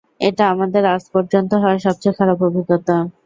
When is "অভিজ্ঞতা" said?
2.47-2.95